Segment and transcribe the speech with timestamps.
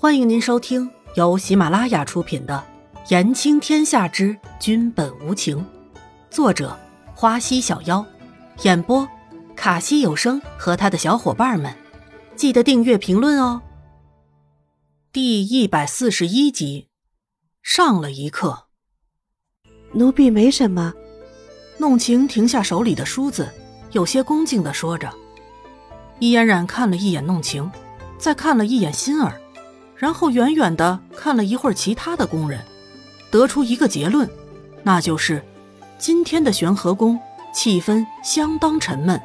[0.00, 2.64] 欢迎您收听由喜马拉雅出品的
[3.10, 5.58] 《言情天下之君本无情》，
[6.30, 6.78] 作者
[7.16, 8.06] 花溪小妖，
[8.62, 9.08] 演播
[9.56, 11.74] 卡西有声和他的小伙伴们。
[12.36, 13.60] 记得订阅、评论哦。
[15.12, 16.86] 第一百四十一集，
[17.60, 18.66] 上了一课。
[19.94, 20.94] 奴婢没什么。
[21.78, 23.52] 弄晴停下手里的梳子，
[23.90, 25.12] 有些恭敬的说着。
[26.20, 27.68] 伊嫣然看了一眼弄晴，
[28.16, 29.40] 再看了一眼心儿。
[29.98, 32.64] 然后远远的看了一会儿其他的工人，
[33.30, 34.30] 得出一个结论，
[34.84, 35.44] 那就是
[35.98, 37.18] 今天的玄和宫
[37.52, 39.20] 气氛相当沉闷。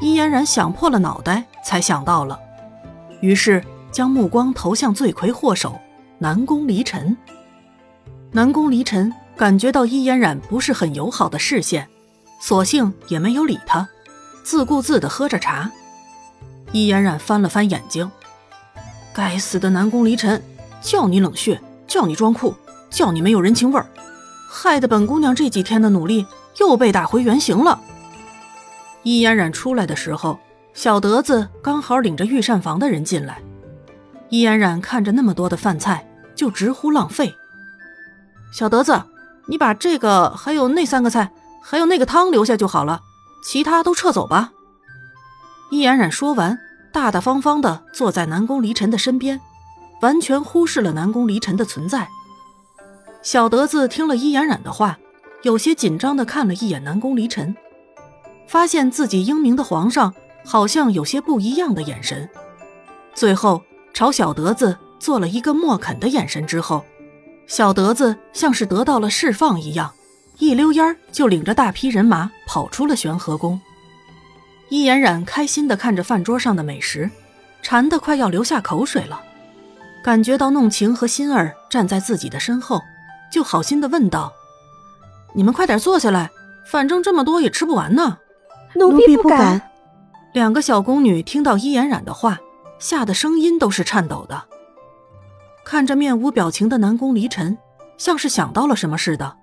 [0.00, 2.40] 伊嫣然想破了脑袋才想到了，
[3.20, 5.78] 于是将目光投向罪魁祸首
[6.18, 7.16] 南宫离尘。
[8.32, 11.86] 南宫离尘感觉到伊嫣然不是很友好的视线，
[12.40, 13.86] 索性也没有理他，
[14.42, 15.70] 自顾自的喝着茶。
[16.72, 18.10] 伊嫣然翻了翻眼睛。
[19.14, 20.42] 该死的南宫离尘，
[20.80, 22.52] 叫你冷血，叫你装酷，
[22.90, 23.86] 叫你没有人情味儿，
[24.50, 26.26] 害得本姑娘这几天的努力
[26.58, 27.80] 又被打回原形了。
[29.04, 30.40] 易嫣然出来的时候，
[30.72, 33.40] 小德子刚好领着御膳房的人进来。
[34.30, 37.32] 易嫣然看着那么多的饭菜，就直呼浪费。
[38.52, 39.00] 小德子，
[39.46, 41.30] 你把这个还有那三个菜，
[41.62, 43.02] 还有那个汤留下就好了，
[43.44, 44.50] 其他都撤走吧。
[45.70, 46.58] 易嫣然说完。
[46.94, 49.40] 大大方方的坐在南宫离尘的身边，
[50.00, 52.08] 完全忽视了南宫离尘的存在。
[53.20, 54.96] 小德子听了伊嫣然的话，
[55.42, 57.52] 有些紧张的看了一眼南宫离尘，
[58.46, 60.14] 发现自己英明的皇上
[60.44, 62.30] 好像有些不一样的眼神，
[63.12, 63.60] 最后
[63.92, 66.84] 朝小德子做了一个默肯的眼神之后，
[67.48, 69.92] 小德子像是得到了释放一样，
[70.38, 73.60] 一溜烟儿就领着大批人马跑出了玄和宫。
[74.70, 77.10] 伊嫣然开心的看着饭桌上的美食，
[77.62, 79.22] 馋得快要流下口水了。
[80.02, 82.82] 感觉到弄晴和心儿站在自己的身后，
[83.32, 84.32] 就好心的问道
[85.34, 86.30] ：“你们快点坐下来，
[86.66, 88.18] 反正这么多也吃不完呢。”
[88.76, 89.70] 奴婢不敢。
[90.32, 92.38] 两个小宫女听到伊颜冉的话，
[92.78, 94.44] 吓得声音都是颤抖的。
[95.64, 97.56] 看着面无表情的南宫离尘，
[97.96, 99.36] 像是想到了什么似的，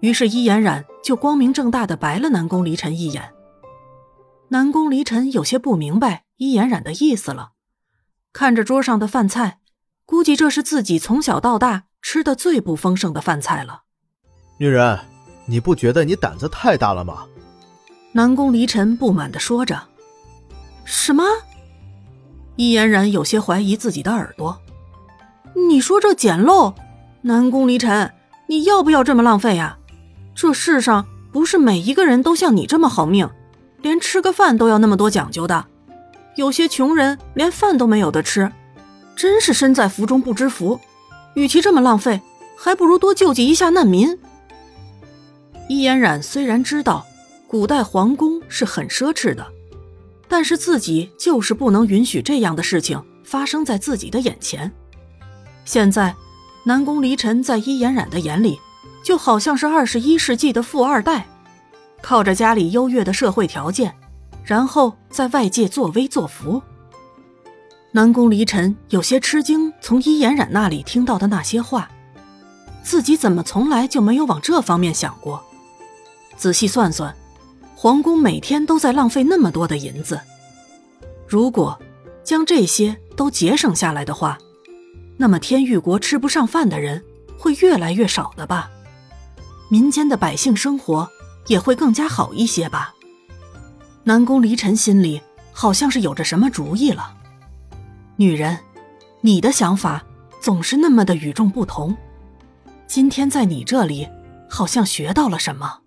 [0.00, 3.33] 于是伊颜冉就光明正大的白了南宫离尘一眼。
[4.54, 7.54] 南宫离尘有些不明白伊嫣然的意思了，
[8.32, 9.58] 看着桌上的饭菜，
[10.06, 13.82] 估计这是自己从小到大吃的最不丰盛的饭菜了。
[14.60, 14.96] 女人，
[15.46, 17.26] 你不觉得你胆子太大了吗？
[18.12, 19.88] 南宫离尘不满的说着。
[20.84, 21.24] 什么？
[22.54, 24.56] 伊嫣然有些怀疑自己的耳朵。
[25.68, 26.72] 你说这简陋？
[27.22, 28.14] 南宫离尘，
[28.46, 29.76] 你要不要这么浪费呀？
[30.32, 33.28] 这世上不是每一个人都像你这么好命。
[33.84, 35.66] 连吃个饭都要那么多讲究的，
[36.36, 38.50] 有些穷人连饭都没有的吃，
[39.14, 40.80] 真是身在福中不知福。
[41.34, 42.22] 与其这么浪费，
[42.56, 44.18] 还不如多救济一下难民。
[45.68, 47.04] 伊嫣然虽然知道
[47.46, 49.46] 古代皇宫是很奢侈的，
[50.28, 54.72] 但是自己就是不能允许这样的事情发生在自己的眼前。
[55.66, 56.14] 现在，
[56.64, 58.58] 南宫离尘在伊嫣然的眼里，
[59.02, 61.26] 就好像是二十一世纪的富二代。
[62.04, 63.94] 靠着家里优越的社会条件，
[64.44, 66.62] 然后在外界作威作福。
[67.92, 71.88] 南宫离尘有些吃惊，从伊嫣然那里听到的那些话，
[72.82, 75.42] 自己怎么从来就没有往这方面想过？
[76.36, 77.16] 仔细算算，
[77.74, 80.20] 皇宫每天都在浪费那么多的银子，
[81.26, 81.80] 如果
[82.22, 84.36] 将这些都节省下来的话，
[85.16, 87.02] 那么天域国吃不上饭的人
[87.38, 88.68] 会越来越少的吧？
[89.70, 91.08] 民间的百姓生活。
[91.46, 92.94] 也会更加好一些吧。
[94.04, 95.20] 南宫离尘心里
[95.52, 97.14] 好像是有着什么主意了。
[98.16, 98.58] 女人，
[99.20, 100.04] 你的想法
[100.40, 101.96] 总是那么的与众不同。
[102.86, 104.08] 今天在你这里，
[104.48, 105.80] 好像学到了什么。